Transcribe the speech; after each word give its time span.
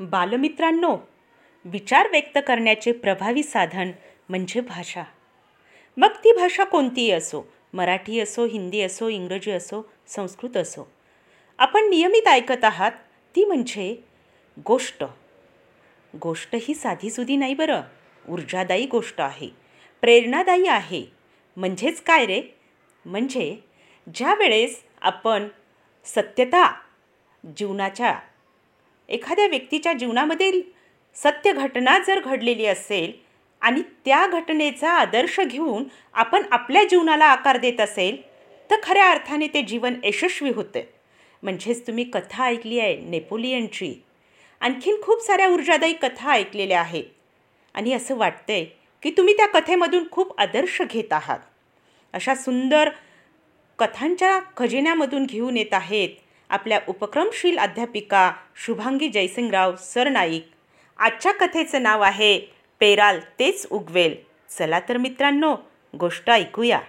बालमित्रांनो 0.00 0.96
विचार 1.64 2.08
व्यक्त 2.10 2.38
करण्याचे 2.46 2.92
प्रभावी 2.92 3.42
साधन 3.42 3.90
म्हणजे 4.28 4.60
भाषा. 4.60 5.02
मग 5.96 6.08
ती 6.08 6.32
भाषा 6.32 6.64
कोणतीही 6.64 7.10
असो? 7.10 7.42
मराठी 7.72 8.20
असो 8.20 8.46
हिंदी 8.46 8.80
असो 8.80 9.08
इंग्रजी 9.08 9.50
असो 9.50 9.90
संस्कृत 10.06 10.56
असो. 10.56 10.92
आपण 11.58 11.88
नियमित 11.88 12.28
ऐकत 12.28 12.64
आहात 12.64 12.92
ती 13.36 13.44
म्हणजे 13.44 14.04
गोष्ट. 14.66 15.04
गोष्ट 16.22 16.54
ही 16.54 16.74
साधीसुधी 16.74 17.36
नाही 17.36 17.54
बरं. 17.54 17.80
ऊर्जादायी 18.28 18.86
गोष्ट 18.86 19.20
आहे. 19.20 19.48
प्रेरणादायी 20.00 20.66
आहे. 20.66 21.06
म्हणजेच 21.56 22.02
काय 22.02 22.26
रे? 22.26 22.42
म्हणजे 23.04 23.56
ज्या 24.14 24.34
वेळेस 24.34 24.82
आपण 25.02 25.48
सत्यता 26.04 26.74
जीवनाच्या 27.56 28.18
एखाद्या 29.08 29.46
व्यक्तीच्या 29.46 29.92
जीवनामधील 29.92 30.60
सत्य 31.14 31.52
घटना 31.52 31.98
जर 31.98 32.20
घडलेली 32.20 32.66
असेल 32.66 33.12
आणि 33.60 33.82
त्या 34.04 34.26
घटनेचा 34.26 34.90
आदर्श 34.90 35.40
घेऊन 35.40 35.84
आपण 36.14 36.42
आपल्या 36.50 36.84
जीवनाला 36.84 37.24
आकार 37.24 37.56
देत 37.56 37.80
असेल 37.80 38.22
तर 38.70 38.76
खऱ्या 38.82 39.10
अर्थाने 39.10 39.46
ते 39.46 39.62
जीवन 39.62 39.94
यशस्वी 40.04 40.50
होतं. 40.50 40.80
म्हणजेच 41.42 41.86
तुम्ही 41.86 42.04
कथा 42.04 42.44
ऐकली 42.44 42.78
आहे 42.78 42.96
नेपोलियनची. 42.96 44.02
आणखीन 44.60 45.02
खूप 45.02 45.20
साऱ्या 45.20 45.48
ऊर्जादायी 45.48 45.92
कथा 45.92 46.32
ऐकलेल्या 46.32 46.80
आहेत. 46.80 47.04
आणि 47.74 47.92
असं 47.92 48.16
वाटतंय 48.16 48.64
की 49.02 49.10
तुम्ही 49.10 49.36
त्या 49.36 49.46
कथेमधून 49.46 50.10
खूप 50.10 50.40
आदर्श 50.40 50.82
घेत 50.82 51.12
आहात. 51.12 51.38
अशा 52.12 52.34
सुंदर 52.34 52.90
कथांच्या 53.78 54.40
खजिन्यामधून 54.56 55.24
घेऊन 55.24 55.56
येत 55.56 55.74
आहेत. 55.74 56.08
आपल्या 56.54 56.80
उपक्रमशील 56.88 57.58
अध्यापिका 57.58 58.32
शुभांगी 58.56 59.08
जयसिंगराव 59.08 59.72
सरनाईक 59.76 60.46
आजच्या 60.98 61.32
कथेचं 61.32 61.82
नाव 61.82 62.02
आहे 62.02 62.38
पेराल 62.80 63.18
तेच 63.38 63.66
उगवेल. 63.70 64.14
चला 64.58 64.80
तर 64.80 64.96
मित्रांनो 64.96 65.54
गोष्ट 66.00 66.30
ऐकूया. 66.30 66.80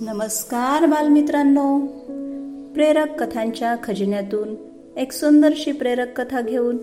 नमस्कार 0.00 0.86
बालमित्रांनो. 0.86 1.86
प्रेरक 2.74 3.22
कथांच्या 3.22 3.76
खजिन्यातून 3.84 4.54
एक 4.96 5.12
सुंदरशी 5.12 5.72
प्रेरक 5.72 6.20
कथा 6.20 6.40
घेऊन 6.40 6.78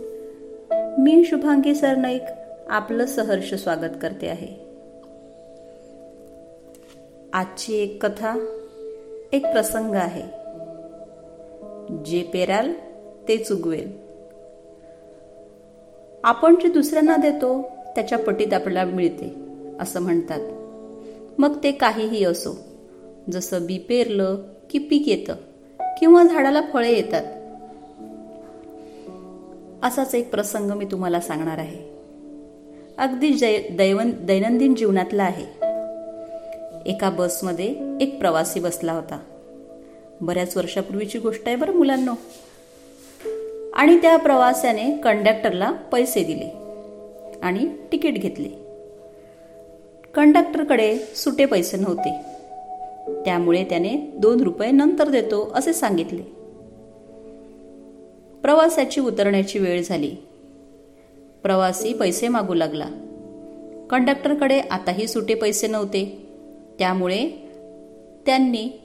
मी 0.99 1.23
शुभांगी 1.25 1.75
सरनाईक 1.75 2.23
आपलं 2.69 3.05
सहर्ष 3.05 3.53
स्वागत 3.53 3.95
करते 4.01 4.27
आहे. 4.27 4.65
आजची 7.33 7.77
एक 7.77 8.05
कथा 8.05 8.61
एक 9.35 9.45
प्रसंग 9.45 9.95
आहे. 9.95 10.21
जे 12.05 12.23
पेराल 12.33 12.73
ते 13.27 13.37
चुगवेल. 13.37 13.91
आपण 16.23 16.55
जे 16.55 16.67
दुसऱ्यांना 16.67 17.17
देतो 17.17 17.61
त्याच्या 17.95 18.17
पटीत 18.17 18.53
आपल्याला 18.53 18.91
मिळते 18.91 19.35
असं 19.79 20.01
म्हणतात. 20.01 20.39
मग 21.37 21.57
ते 21.63 21.71
काहीही 21.71 22.25
असो 22.25 22.57
जसं 23.31 23.65
बी 23.65 23.77
पेरलं 23.77 24.37
की 24.69 24.79
पीक 24.79 25.09
येतं 25.09 25.35
किंवा 25.99 26.23
झाडाला 26.23 26.61
फळे 26.73 26.91
येतात. 26.91 27.23
असाच 29.83 30.15
एक 30.15 30.31
प्रसंग 30.31 30.71
मी 30.71 30.85
तुम्हाला 30.85 31.19
सांगणार 31.19 31.57
आहे. 31.57 31.95
अगदी 32.97 33.33
जय 33.33 33.57
दैवन 33.57 34.11
दैनंदिन 34.21 34.75
जीवनातला 34.75 35.23
आहे. 35.23 35.64
एका 36.85 37.09
बसमध्ये 37.09 37.97
एक 38.01 38.19
प्रवासी 38.19 38.59
बसला 38.59 38.93
होता. 38.93 39.19
बऱ्याच 40.21 40.57
वर्षापूर्वीची 40.57 41.19
गोष्ट 41.19 41.41
आहे 41.47 41.55
बरं 41.55 41.73
मुलांना. 41.73 42.13
आणि 43.73 43.97
त्या 44.01 44.17
प्रवास्याने 44.17 44.97
कंडक्टरला 44.97 45.71
पैसे 45.71 46.23
दिले 46.23 46.53
आणि 47.43 47.67
तिकीट 47.91 48.13
घेतले. 48.13 48.49
कंडक्टरकडे 50.13 50.97
सुटे 50.97 51.45
पैसे 51.45 51.77
नव्हते. 51.77 52.15
त्यामुळे 53.25 53.63
त्याने 53.63 54.11
दोन 54.17 54.41
रुपये 54.43 54.71
नंतर 54.71 55.09
देतो 55.09 55.51
असे 55.55 55.73
सांगितले. 55.73 56.21
प्रवासाची 58.41 59.01
उतरण्याची 59.01 59.59
वेळ 59.59 59.83
झाली. 59.83 60.15
प्रवासी 61.43 61.93
पैसे 61.93 62.27
मागू 62.27 62.53
लागला. 62.53 62.87
कंडक्टरकडे 63.89 64.59
आताही 64.59 65.07
सुटे 65.07 65.33
पैसे 65.33 65.67
नव्हते. 65.67 66.24
त्यामुळे 66.79 67.29
त्यांनी 68.25 68.81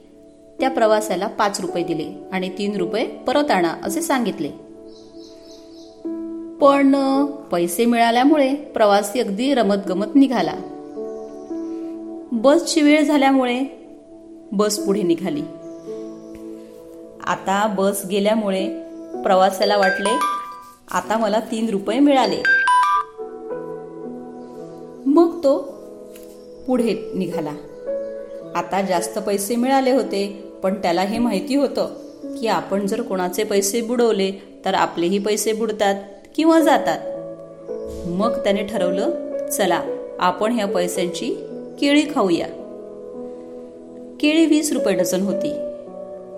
त्या 0.59 0.69
प्रवासाला 0.69 1.27
पाच 1.27 1.61
रुपये 1.61 1.83
दिले 1.83 2.29
आणि 2.31 2.49
तीन 2.57 2.75
रुपये 2.75 3.05
परत 3.05 3.51
आणा 3.51 3.75
असे 3.83 4.01
सांगितले. 4.01 4.49
पण 6.61 7.25
पैसे 7.25 7.85
मिळाल्यामुळे 7.85 8.55
प्रवासी 8.55 9.19
अगदी 9.19 9.53
रमतगमत 9.53 10.15
निघाला. 10.15 10.53
बसची 12.31 12.81
वेळ 12.81 13.03
झाल्यामुळे 13.03 13.63
बस 14.51 14.85
पुढे 14.85 15.01
निघाली. 15.01 15.41
आता 17.27 17.73
बस 17.77 18.05
गेल्यामुळे 18.11 18.83
प्रवासाला 19.23 19.77
वाटले 19.77 20.19
आता 20.91 21.17
मला 21.17 21.39
तीन 21.39 21.69
रुपये 21.69 21.99
मिळाले. 21.99 22.43
मग 25.05 25.43
तो 25.43 25.57
पुढे 26.67 27.11
निघाला. 27.15 27.51
आता 28.55 28.81
जास्त 28.81 29.19
पैसे 29.19 29.55
मिळाले 29.55 29.91
होते 29.91 30.43
पण 30.63 30.73
त्याला 30.73 31.01
हे 31.01 31.17
माहिती 31.17 31.55
होतं 31.55 31.87
की 32.39 32.47
आपण 32.47 32.87
जर 32.87 33.01
कोणाचे 33.01 33.43
पैसे 33.43 33.81
बुडवले 33.81 34.31
तर 34.65 34.73
आपलेही 34.73 35.19
पैसे 35.19 35.53
बुडतात 35.53 35.95
किंवा 36.35 36.59
जातात. 36.59 36.99
मग 38.07 38.43
त्याने 38.43 38.63
ठरवलं 38.63 39.09
चला 39.47 39.81
आपण 40.19 40.53
ह्या 40.53 40.67
पैशांची 40.67 41.29
केळी 41.79 42.03
खाऊया. 42.15 42.47
केळी 44.19 44.45
वीस 44.45 44.73
रुपये 44.73 44.95
डझन 44.95 45.21
होती. 45.21 45.53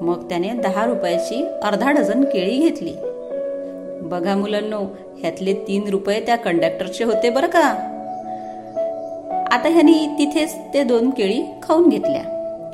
मग 0.01 0.29
त्याने 0.29 0.49
दहा 0.49 0.85
रुपयाची 0.85 1.45
अर्धा 1.63 1.91
डझन 1.91 2.23
केळी 2.23 2.59
घेतली. 2.59 2.93
बघा 4.01 4.35
मुलांनो 4.35 4.81
ह्यातले 5.19 5.53
तीन 5.53 5.87
रुपये 5.87 6.19
त्या 6.19 6.35
कंडक्टरचे 6.35 7.03
होते 7.03 7.29
बरं 7.29 7.47
का? 7.47 7.92
आता 9.53 9.69
ह्यानी 9.69 10.07
तिथेच 10.17 10.55
ते 10.73 10.83
दोन 10.83 11.09
केळी 11.09 11.43
खाऊन 11.63 11.89
घेतल्या 11.89 12.21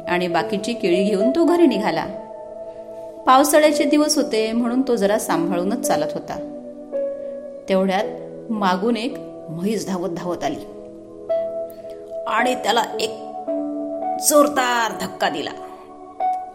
आणि 0.07 0.27
बाकीची 0.27 0.73
केळी 0.73 1.03
घेऊन 1.03 1.29
तो 1.29 1.45
घरी 1.45 1.67
निघाला. 1.67 2.05
पावसाळ्याचे 3.25 3.83
दिवस 3.83 4.15
होते 4.15 4.51
म्हणून 4.51 4.81
तो 4.81 4.95
जरा 4.95 5.19
सांभाळूनच 5.19 5.87
चालत 5.87 6.13
होता. 6.13 6.33
तेवढ्यात 7.69 8.03
मागून 8.51 8.97
एक 8.97 9.17
म्हैस 9.49 9.87
धावत 9.87 10.09
धावत 10.09 10.43
आली. 10.43 10.59
आणि 12.27 12.55
त्याला 12.55 12.83
एक 12.99 13.11
जोरदार 14.29 14.91
धक्का 15.01 15.29
दिला. 15.29 15.51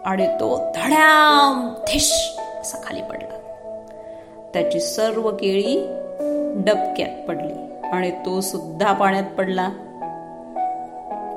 आणि 0.04 0.26
तो 0.26 0.72
धड्याम 0.74 1.74
थिश 1.88 2.36
असा 2.60 2.78
खाली 2.84 3.02
पडला. 3.02 3.38
त्याची 4.54 4.80
सर्व 4.80 5.30
केळी 5.30 5.86
डबक्यात 6.64 7.28
पडली 7.28 7.86
आणि 7.92 8.10
तो 8.10 8.40
सुद्धा 8.40 8.92
पाण्यात 8.92 9.24
पडला. 9.38 9.68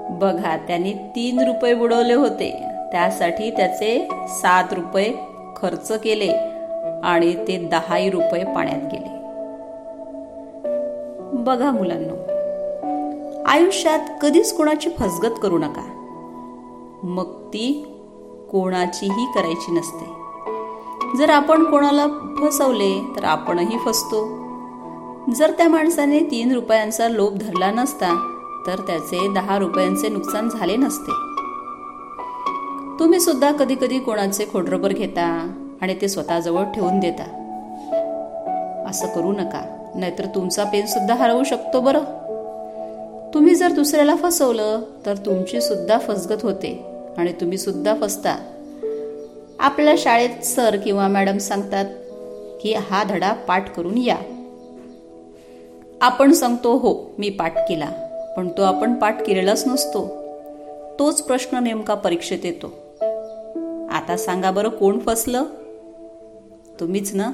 बघा 0.09 0.57
त्याने 0.57 0.93
तीन 1.15 1.39
रुपये 1.39 1.73
बुडवले 1.73 2.13
होते. 2.13 2.63
त्यासाठी 2.91 3.51
त्याचे 3.51 4.09
सात 4.27 4.73
रुपये 4.73 5.13
खर्च 5.57 5.91
केले 5.91 6.31
आणि 7.03 7.47
ते 7.47 7.67
दहाही 7.71 8.09
रुपये 8.09 8.43
पाण्यात 8.43 8.93
गेले. 8.93 9.17
बघा 11.33 11.71
मुलांना 11.71 12.23
आयुष्यात 13.45 13.99
कधीच 14.21 14.53
कोणाची 14.53 14.89
फसगत 14.89 15.33
करू 15.41 15.57
नका. 15.57 15.93
मग 17.03 17.47
ती 17.47 17.93
कोणाचीही 18.51 19.25
करायची 19.35 19.71
नसते. 19.71 20.05
जर 21.17 21.29
आपण 21.29 21.63
कोणाला 21.63 22.07
फसवले 22.41 23.13
तर 23.15 23.23
आपणही 23.23 23.77
फसतो. 23.77 24.47
जर 25.35 25.51
त्या 25.51 25.67
माणसाने 25.67 26.19
तीन 26.19 26.51
रुपयांचा 26.51 27.07
लोभ 27.07 27.37
धरला 27.37 27.71
नसता 27.71 28.33
तर 28.67 28.75
त्याचे 28.75 29.33
दहा 29.33 29.57
रुपयांचे 29.57 30.09
नुकसान 30.09 30.49
झाले 30.49 30.75
नसते. 30.75 31.11
तुम्ही 32.99 33.19
सुद्धा 33.19 33.51
कधी 33.51 33.75
कधी 33.75 33.99
कोणाचे 33.99 34.45
खोडरबर 34.51 34.93
घेता 34.93 35.51
आणि 35.81 35.95
ते 36.01 36.07
स्वतःजवळ 36.07 36.63
ठेवून 36.63 36.99
देता. 36.99 37.43
असं 38.89 39.07
करू 39.07 39.31
नका 39.31 39.91
नाहीतर 39.95 40.25
तुमचा 40.25 40.63
पेन 40.63 40.85
सुद्धा 40.85 41.15
हरवू 41.15 41.43
शकतो 41.43 41.81
बरं. 41.81 41.99
तुम्ही 43.33 43.55
जर 43.55 43.71
दुसऱ्याला 43.71 44.15
फसवलं 44.15 44.81
तर 45.05 45.17
तुमची 45.17 45.61
सुद्धा 45.61 45.99
फसगत 45.99 46.43
होते 46.43 46.85
आणि 47.17 47.33
तुम्ही 47.33 47.57
सुद्धा 47.57 47.95
फसता. 48.01 48.35
आपल्या 49.59 49.93
शाळेत 49.97 50.45
सर 50.45 50.75
किंवा 50.75 51.07
मॅडम 51.07 51.37
सांगतात 51.37 51.85
की 52.61 52.73
हा 52.73 53.03
धडा 53.03 53.33
पाठ 53.33 53.75
करून 53.75 53.97
या. 53.97 54.17
आपण 56.01 56.33
सांगतो 56.33 56.77
हो 56.77 57.15
मी 57.17 57.29
पाठ 57.29 57.69
केला. 57.69 58.06
पण 58.37 58.47
तो 58.47 58.63
आपण 58.63 58.93
पाठ 58.93 59.23
केलेलाच 59.23 59.67
नसतो. 59.67 60.07
तोच 60.99 61.21
प्रश्न 61.21 61.57
नेमका 61.57 61.93
परीक्षेत 61.93 62.39
येतो. 62.43 62.67
आता 63.91 64.17
सांगा 64.17 64.51
बरं 64.51 64.69
कोण 64.69 64.99
फसलं? 64.99 65.43
तुम्हीच 66.79 67.15
ना? 67.15 67.29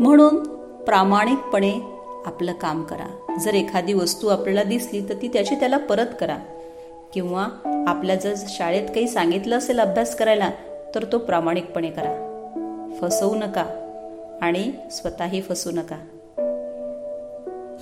म्हणून 0.00 0.44
प्रामाणिकपणे 0.84 1.72
आपलं 2.26 2.52
काम 2.52 2.82
करा. 2.82 3.36
जर 3.40 3.54
एखादी 3.54 3.92
वस्तू 3.92 4.28
आपल्याला 4.28 4.62
दिसली 4.62 5.08
तर 5.08 5.14
ती 5.22 5.28
त्याची 5.28 5.54
त्याला 5.54 5.76
परत 5.76 6.06
करा. 6.20 6.36
किंवा 7.12 7.46
आपल्या 7.88 8.16
जर 8.16 8.34
शाळेत 8.48 8.88
काही 8.88 9.08
सांगितलं 9.08 9.58
असेल 9.58 9.80
अभ्यास 9.80 10.16
करायला 10.16 10.50
तर 10.94 11.04
तो 11.12 11.18
प्रामाणिकपणे 11.18 11.90
करा. 11.90 12.28
फसवू 13.00 13.34
नका 13.34 13.64
आणि 14.42 14.72
स्वतःही 14.90 15.40
फसू 15.40 15.70
नका. 15.70 15.96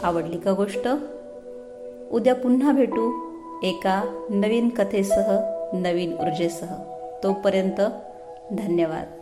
आवडली 0.03 0.39
का 0.39 0.53
गोष्ट? 0.53 0.89
उद्या 2.11 2.35
पुन्हा 2.35 2.73
भेटू 2.73 3.31
एका 3.65 4.03
नवीन 4.31 4.71
कथेसह 4.71 5.27
नवीन 5.75 6.13
ऊर्जेसह. 6.13 6.75
तोपर्यंत 7.23 7.81
धन्यवाद. 8.53 9.20